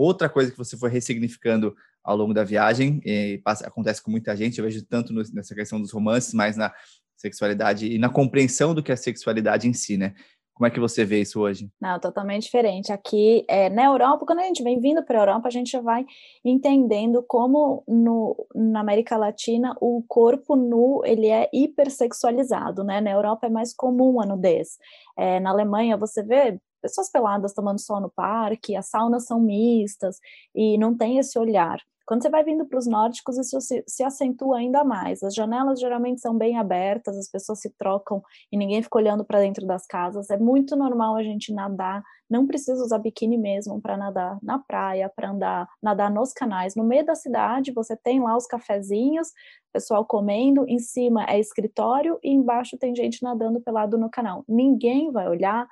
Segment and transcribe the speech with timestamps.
[0.00, 3.02] outra coisa que você foi ressignificando ao longo da viagem,
[3.44, 6.72] passa, acontece com muita gente, eu vejo tanto no, nessa questão dos romances, mas na
[7.16, 10.14] sexualidade e na compreensão do que é sexualidade em si, né?
[10.54, 11.70] Como é que você vê isso hoje?
[11.80, 12.92] Não, totalmente diferente.
[12.92, 16.04] Aqui é, na Europa, quando a gente vem vindo para a Europa, a gente vai
[16.44, 23.00] entendendo como no, na América Latina o corpo nu ele é hipersexualizado, né?
[23.00, 24.76] Na Europa é mais comum a nudez.
[25.16, 30.18] É, na Alemanha você vê pessoas peladas tomando sol no parque, as saunas são mistas
[30.54, 31.80] e não tem esse olhar.
[32.10, 35.22] Quando você vai vindo para os nórdicos, isso se, se, acentua ainda mais.
[35.22, 39.38] As janelas geralmente são bem abertas, as pessoas se trocam e ninguém fica olhando para
[39.38, 40.28] dentro das casas.
[40.28, 45.08] É muito normal a gente nadar, não precisa usar biquíni mesmo para nadar na praia,
[45.08, 46.74] para andar, nadar nos canais.
[46.74, 49.28] No meio da cidade, você tem lá os cafezinhos,
[49.72, 54.44] pessoal comendo, em cima é escritório e embaixo tem gente nadando pelado no canal.
[54.48, 55.68] Ninguém vai olhar,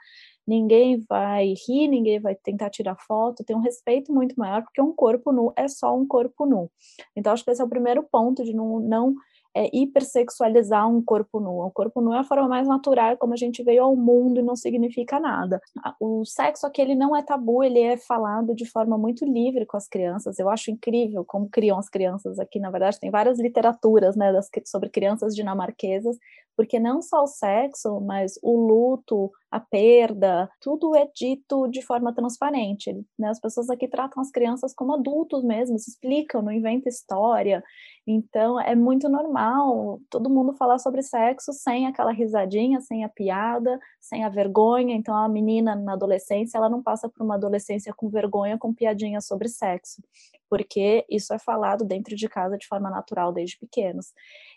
[0.48, 4.94] ninguém vai rir, ninguém vai tentar tirar foto, tem um respeito muito maior, porque um
[4.94, 6.70] corpo nu é só um corpo nu.
[7.14, 9.14] Então, acho que esse é o primeiro ponto de não, não
[9.54, 11.60] é, hipersexualizar um corpo nu.
[11.66, 14.42] O corpo nu é a forma mais natural como a gente veio ao mundo e
[14.42, 15.60] não significa nada.
[16.00, 19.76] O sexo aqui ele não é tabu, ele é falado de forma muito livre com
[19.76, 20.38] as crianças.
[20.38, 22.58] Eu acho incrível como criam as crianças aqui.
[22.58, 26.16] Na verdade, tem várias literaturas né, das, sobre crianças dinamarquesas
[26.58, 32.12] porque não só o sexo, mas o luto, a perda, tudo é dito de forma
[32.12, 32.92] transparente.
[33.16, 33.28] Né?
[33.28, 37.62] As pessoas aqui tratam as crianças como adultos mesmo, se explicam, não inventam história.
[38.04, 43.78] Então é muito normal todo mundo falar sobre sexo sem aquela risadinha, sem a piada,
[44.00, 44.96] sem a vergonha.
[44.96, 49.20] Então a menina na adolescência, ela não passa por uma adolescência com vergonha, com piadinha
[49.20, 50.02] sobre sexo,
[50.48, 54.12] porque isso é falado dentro de casa de forma natural desde pequenos.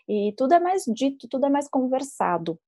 [0.08, 2.58] E tudo é mais dito, tudo é mais conversado.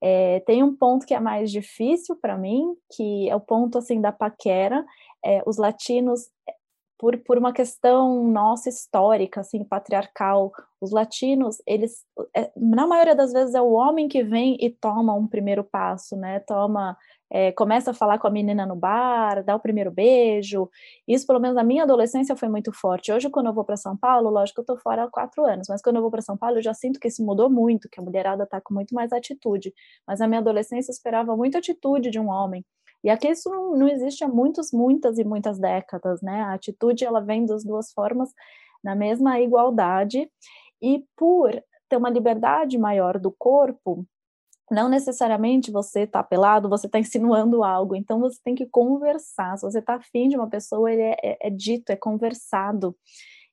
[0.00, 4.00] É, tem um ponto que é mais difícil para mim, que é o ponto assim
[4.00, 4.84] da paquera.
[5.24, 6.28] É, os latinos,
[6.98, 13.32] por, por uma questão nossa histórica, assim, patriarcal, os latinos, eles, é, na maioria das
[13.32, 16.40] vezes é o homem que vem e toma um primeiro passo, né?
[16.40, 16.96] Toma
[17.30, 20.70] é, começa a falar com a menina no bar, dá o primeiro beijo.
[21.06, 23.12] Isso, pelo menos na minha adolescência, foi muito forte.
[23.12, 25.82] Hoje, quando eu vou para São Paulo, lógico eu estou fora há quatro anos, mas
[25.82, 28.02] quando eu vou para São Paulo, eu já sinto que isso mudou muito, que a
[28.02, 29.72] mulherada está com muito mais atitude.
[30.06, 32.64] Mas na minha adolescência, eu esperava muita atitude de um homem.
[33.06, 36.42] E aqui isso não, não existe há muitas, muitas e muitas décadas, né?
[36.42, 38.34] A atitude, ela vem das duas formas,
[38.82, 40.28] na mesma igualdade.
[40.82, 41.52] E por
[41.88, 44.04] ter uma liberdade maior do corpo,
[44.68, 49.56] não necessariamente você está pelado, você está insinuando algo, então você tem que conversar.
[49.56, 52.96] Se você está afim de uma pessoa, ele é, é, é, dito, é conversado.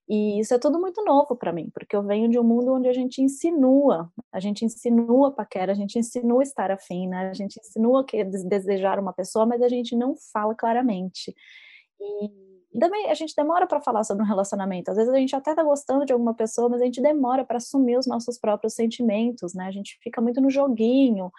[0.07, 2.89] E isso é tudo muito novo para mim, porque eu venho de um mundo onde
[2.89, 7.29] a gente insinua, a gente insinua paquera, a gente insinua estar afim, né?
[7.29, 11.33] a gente insinua que desejar uma pessoa, mas a gente não fala claramente.
[12.01, 14.91] E também a gente demora para falar sobre um relacionamento.
[14.91, 17.57] Às vezes a gente até está gostando de alguma pessoa, mas a gente demora para
[17.57, 19.67] assumir os nossos próprios sentimentos, né?
[19.67, 21.31] A gente fica muito no joguinho.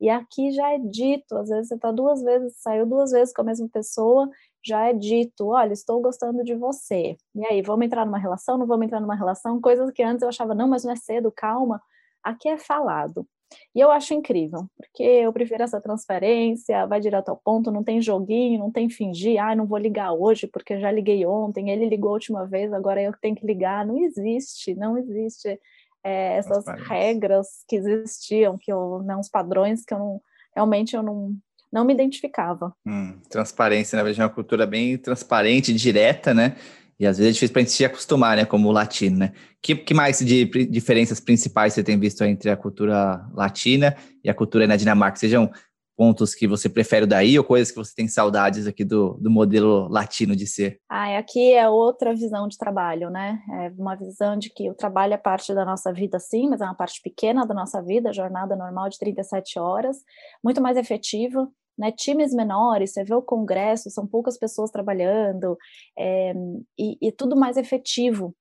[0.00, 3.42] E aqui já é dito, às vezes você está duas vezes, saiu duas vezes com
[3.42, 4.28] a mesma pessoa,
[4.64, 7.16] já é dito, olha, estou gostando de você.
[7.34, 9.60] E aí, vamos entrar numa relação, não vamos entrar numa relação?
[9.60, 11.80] Coisas que antes eu achava, não, mas não é cedo, calma.
[12.22, 13.26] Aqui é falado.
[13.74, 18.00] E eu acho incrível, porque eu prefiro essa transferência, vai direto ao ponto, não tem
[18.00, 22.10] joguinho, não tem fingir, ah, não vou ligar hoje porque já liguei ontem, ele ligou
[22.10, 23.84] a última vez, agora eu tenho que ligar.
[23.84, 25.58] Não existe, não existe
[26.04, 30.22] é, essas regras que existiam, que eu, né, uns padrões que eu não,
[30.54, 31.34] realmente eu não,
[31.72, 32.74] não me identificava.
[32.84, 36.56] Hum, transparência, na verdade, é uma cultura bem transparente, direta, né?
[36.98, 39.32] E às vezes é difícil para a gente se acostumar, né, como latino, né?
[39.62, 44.34] Que, que mais de diferenças principais você tem visto entre a cultura latina e a
[44.34, 45.18] cultura na Dinamarca?
[45.18, 45.50] Sejam
[46.00, 49.86] pontos que você prefere daí ou coisas que você tem saudades aqui do, do modelo
[49.86, 50.80] latino de ser?
[50.88, 53.38] Ah, aqui é outra visão de trabalho, né?
[53.50, 56.64] É uma visão de que o trabalho é parte da nossa vida, sim, mas é
[56.64, 59.98] uma parte pequena da nossa vida, jornada normal de 37 horas,
[60.42, 61.46] muito mais efetiva,
[61.76, 65.58] né, times menores, você vê o congresso, são poucas pessoas trabalhando,
[65.98, 66.32] é,
[66.78, 68.34] e, e, tudo mais efetivo,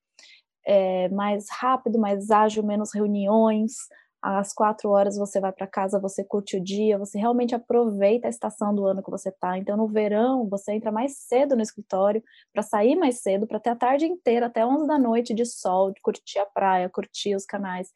[0.66, 3.74] é, mais rápido, mais ágil, menos reuniões,
[4.21, 8.30] às quatro horas você vai para casa, você curte o dia, você realmente aproveita a
[8.30, 9.57] estação do ano que você está.
[9.57, 12.21] Então, no verão, você entra mais cedo no escritório
[12.54, 15.92] para sair mais cedo, para ter a tarde inteira, até 11 da noite de sol,
[15.92, 17.89] de curtir a praia, curtir os canais.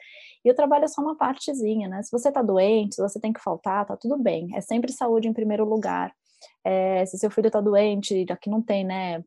[0.46, 2.02] E o trabalho é só uma partezinha, né?
[2.04, 4.56] Se você está doente, se você tem que faltar, tá tudo bem.
[4.56, 6.14] É sempre saúde em primeiro lugar.
[6.64, 9.24] É, se seu filho está doente, aqui não tem, né?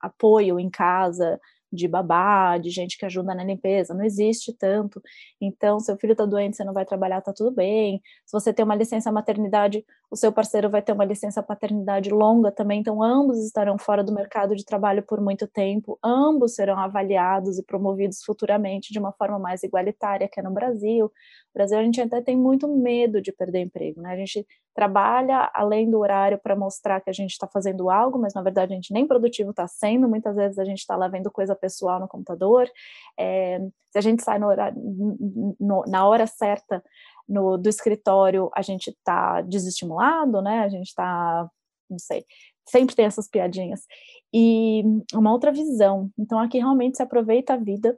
[0.00, 1.40] Apoio em casa,
[1.72, 5.00] de babá, de gente que ajuda na limpeza, não existe tanto.
[5.40, 8.00] Então, seu filho está doente, você não vai trabalhar, tá tudo bem.
[8.26, 12.52] Se você tem uma licença maternidade, o seu parceiro vai ter uma licença paternidade longa
[12.52, 17.58] também, então ambos estarão fora do mercado de trabalho por muito tempo, ambos serão avaliados
[17.58, 21.10] e promovidos futuramente de uma forma mais igualitária que é no Brasil.
[21.54, 24.12] No Brasil, a gente até tem muito medo de perder emprego, né?
[24.12, 28.32] A gente trabalha além do horário para mostrar que a gente está fazendo algo, mas
[28.32, 31.30] na verdade a gente nem produtivo está sendo, muitas vezes a gente está lá vendo
[31.30, 32.66] coisa pessoal no computador.
[33.18, 33.60] É,
[33.90, 34.80] se a gente sai no horário,
[35.60, 36.82] no, na hora certa
[37.28, 40.60] no, do escritório, a gente está desestimulado, né?
[40.60, 41.48] A gente está,
[41.88, 42.24] não sei,
[42.66, 43.82] sempre tem essas piadinhas.
[44.32, 44.82] E
[45.14, 46.10] uma outra visão.
[46.18, 47.96] Então aqui realmente se aproveita a vida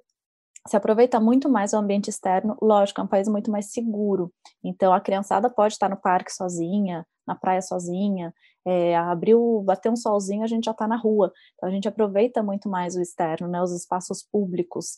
[0.66, 4.32] se aproveita muito mais o ambiente externo, lógico, é um país muito mais seguro.
[4.62, 8.34] Então a criançada pode estar no parque sozinha, na praia sozinha,
[8.66, 11.32] é, abriu, bater um solzinho, a gente já está na rua.
[11.54, 14.96] Então a gente aproveita muito mais o externo, né, os espaços públicos.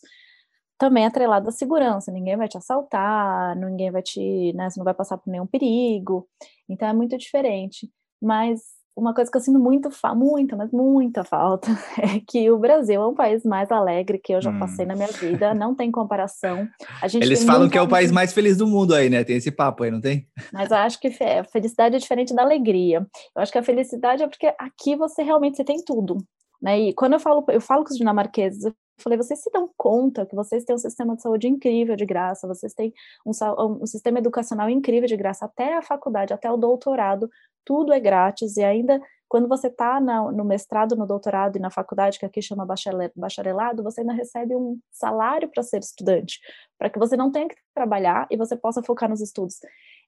[0.77, 4.93] Também atrelado à segurança, ninguém vai te assaltar, ninguém vai te, né, você não vai
[4.93, 6.27] passar por nenhum perigo.
[6.69, 7.91] Então é muito diferente.
[8.21, 8.61] Mas
[8.97, 11.67] uma coisa que eu sinto muito, muita, mas muita falta
[12.01, 14.57] é que o Brasil é um país mais alegre que eu já hum.
[14.57, 16.67] passei na minha vida, não tem comparação.
[17.13, 19.23] Eles falam que é o país mais feliz do mundo aí, né?
[19.23, 20.27] Tem esse papo aí, não tem?
[20.51, 23.05] Mas eu acho que a felicidade é diferente da alegria.
[23.35, 26.17] Eu acho que a felicidade é porque aqui você realmente você tem tudo.
[26.59, 26.79] Né?
[26.79, 30.25] E quando eu falo, eu falo com os dinamarqueses, eu falei, vocês se dão conta
[30.25, 32.93] que vocês têm um sistema de saúde incrível de graça, vocês têm
[33.25, 33.31] um,
[33.81, 37.29] um sistema educacional incrível de graça, até a faculdade, até o doutorado,
[37.63, 42.17] tudo é grátis e ainda quando você está no mestrado, no doutorado e na faculdade,
[42.17, 46.39] que aqui chama bacharelado, você ainda recebe um salário para ser estudante,
[46.77, 49.57] para que você não tenha que trabalhar e você possa focar nos estudos.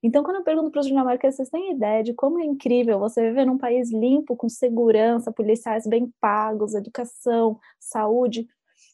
[0.02, 3.22] Então, quando eu pergunto para os dinamarqueses, vocês têm ideia de como é incrível você
[3.28, 8.48] viver num país limpo, com segurança, policiais bem pagos, educação, saúde,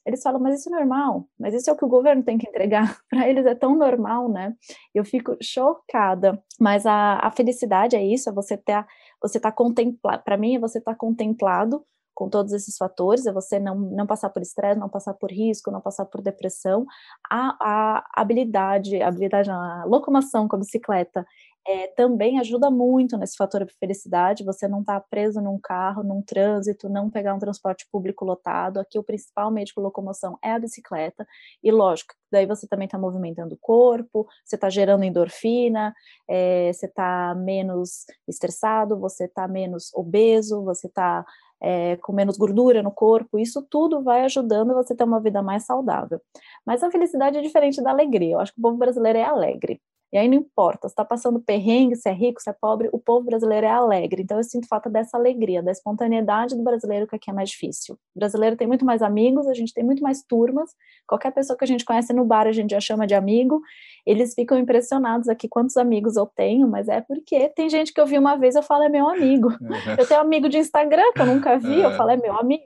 [0.06, 2.48] eles falam, mas isso é normal, mas isso é o que o governo tem que
[2.48, 2.98] entregar.
[3.10, 4.54] Para eles é tão normal, né?
[4.94, 6.42] Eu fico chocada.
[6.60, 8.86] Mas a, a felicidade é isso, é você ter,
[9.22, 10.24] você tá contemplado.
[10.24, 14.08] Para mim, é você estar tá contemplado com todos esses fatores, é você não, não
[14.08, 16.86] passar por estresse, não passar por risco, não passar por depressão.
[17.30, 21.26] A, a habilidade, a habilidade, a locomoção com a bicicleta
[21.68, 26.22] é, também ajuda muito nesse fator de felicidade, você não está preso num carro, num
[26.22, 28.80] trânsito, não pegar um transporte público lotado.
[28.80, 31.26] Aqui o principal meio de locomoção é a bicicleta,
[31.64, 35.94] e lógico, daí você também está movimentando o corpo, você está gerando endorfina,
[36.30, 41.26] é, você está menos estressado, você está menos obeso, você está
[41.62, 45.42] é, com menos gordura no corpo, isso tudo vai ajudando você a ter uma vida
[45.42, 46.22] mais saudável.
[46.66, 48.34] Mas a felicidade é diferente da alegria.
[48.34, 49.82] Eu acho que o povo brasileiro é alegre.
[50.16, 52.98] E aí não importa, se está passando perrengue, se é rico, se é pobre, o
[52.98, 54.22] povo brasileiro é alegre.
[54.22, 57.96] Então eu sinto falta dessa alegria, da espontaneidade do brasileiro, que aqui é mais difícil.
[58.16, 60.70] O brasileiro tem muito mais amigos, a gente tem muito mais turmas.
[61.06, 63.60] Qualquer pessoa que a gente conhece no bar, a gente já chama de amigo.
[64.06, 68.06] Eles ficam impressionados aqui quantos amigos eu tenho, mas é porque tem gente que eu
[68.06, 69.50] vi uma vez, eu falo, é meu amigo.
[70.00, 72.64] Eu tenho amigo de Instagram que eu nunca vi, eu falo, é meu amigo.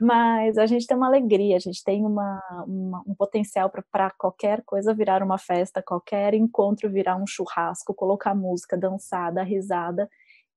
[0.00, 4.62] Mas a gente tem uma alegria, a gente tem uma, uma um potencial para qualquer
[4.64, 10.08] coisa virar uma festa, qualquer encontro virar um churrasco, colocar música, dançar, dar risada,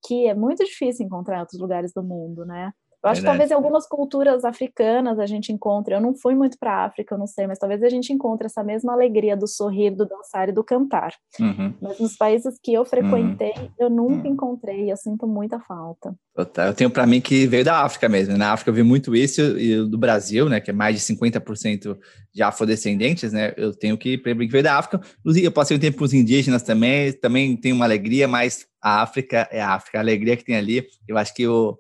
[0.06, 2.74] que é muito difícil encontrar em outros lugares do mundo, né?
[3.06, 6.58] Eu acho que talvez em algumas culturas africanas a gente encontre, eu não fui muito
[6.58, 9.48] para a África, eu não sei, mas talvez a gente encontre essa mesma alegria do
[9.48, 11.14] sorrir, do dançar e do cantar.
[11.40, 11.72] Uhum.
[11.80, 13.70] Mas nos países que eu frequentei, uhum.
[13.78, 14.34] eu nunca uhum.
[14.34, 16.16] encontrei, eu sinto muita falta.
[16.36, 18.36] Eu tenho para mim que veio da África mesmo.
[18.38, 21.98] Na África eu vi muito isso e do Brasil, né, que é mais de 50%
[22.34, 23.54] de afrodescendentes, né?
[23.56, 25.00] Eu tenho que para mim que veio da África.
[25.20, 29.02] Inclusive eu passei um tempo com os indígenas também, também tem uma alegria, mas a
[29.04, 30.86] África é a África, a alegria que tem ali.
[31.08, 31.78] Eu acho que o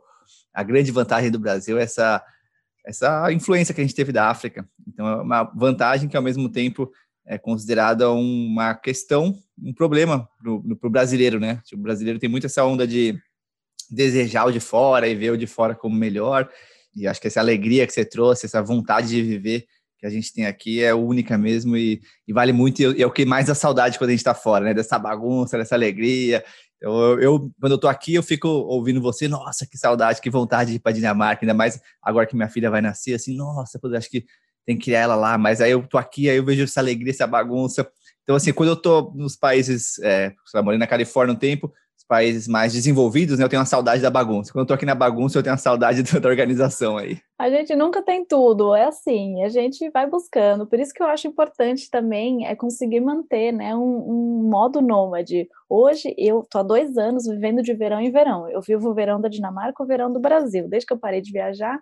[0.55, 2.23] a grande vantagem do Brasil é essa,
[2.85, 4.67] essa influência que a gente teve da África.
[4.87, 6.89] Então, é uma vantagem que, ao mesmo tempo,
[7.25, 11.61] é considerada uma questão, um problema para o brasileiro, né?
[11.73, 13.19] O brasileiro tem muito essa onda de
[13.89, 16.49] desejar o de fora e ver o de fora como melhor.
[16.95, 19.65] E acho que essa alegria que você trouxe, essa vontade de viver
[19.97, 22.81] que a gente tem aqui é única mesmo e, e vale muito.
[22.81, 24.73] E é o que mais dá saudade quando a gente está fora, né?
[24.73, 26.43] Dessa bagunça, dessa alegria,
[26.81, 30.71] eu, eu, quando eu tô aqui, eu fico ouvindo você, nossa, que saudade, que vontade
[30.71, 33.97] de ir para Dinamarca, ainda mais agora que minha filha vai nascer, assim, nossa, eu
[33.97, 34.25] acho que
[34.65, 37.11] tem que criar ela lá, mas aí eu tô aqui, aí eu vejo essa alegria,
[37.11, 37.87] essa bagunça.
[38.23, 41.71] Então, assim, quando eu tô nos países, é, morei na Califórnia um tempo,
[42.07, 44.51] países mais desenvolvidos, né, eu tenho uma saudade da bagunça.
[44.51, 47.17] Quando eu tô aqui na bagunça, eu tenho uma saudade da organização aí.
[47.37, 50.67] A gente nunca tem tudo, é assim, a gente vai buscando.
[50.67, 55.47] Por isso que eu acho importante também é conseguir manter, né, um, um modo nômade.
[55.69, 58.49] Hoje eu tô há dois anos vivendo de verão em verão.
[58.49, 60.67] Eu vivo o verão da Dinamarca, o verão do Brasil.
[60.67, 61.79] Desde que eu parei de viajar,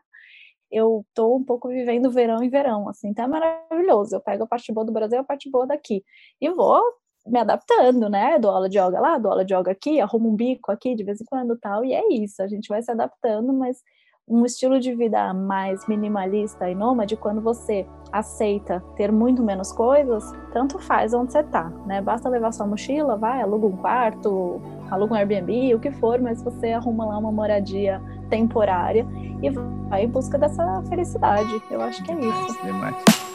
[0.72, 4.15] eu tô um pouco vivendo verão em verão, assim, é maravilhoso.
[4.15, 6.03] Eu pego a parte boa do Brasil a parte boa daqui.
[6.42, 6.82] E vou
[7.25, 8.38] me adaptando, né?
[8.39, 11.03] Dou aula de yoga lá, dou aula de yoga aqui, arrumo um bico aqui de
[11.03, 11.84] vez em quando tal.
[11.84, 13.77] E é isso, a gente vai se adaptando, mas
[14.27, 20.24] um estilo de vida mais minimalista e nômade, quando você aceita ter muito menos coisas,
[20.53, 22.01] tanto faz onde você está, né?
[22.01, 26.42] Basta levar sua mochila, vai, aluga um quarto, aluga um Airbnb, o que for, mas
[26.42, 29.06] você arruma lá uma moradia temporária
[29.42, 31.62] e vai em busca dessa felicidade.
[31.70, 32.63] Eu acho que é isso.
[32.63, 33.33] Demais.